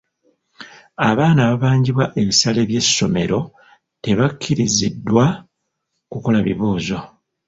[1.09, 3.39] Abaana ababanjibwa ebisale by'essomero
[4.03, 5.25] tebakkiriziddwa
[6.11, 6.99] kukola bibuuzo.